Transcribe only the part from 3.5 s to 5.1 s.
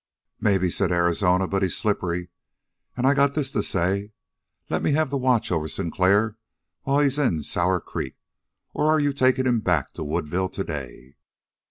to say: Lemme